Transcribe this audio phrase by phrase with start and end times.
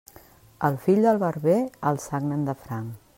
[0.69, 1.59] El fill del barber
[1.91, 3.01] el sagnen de franc.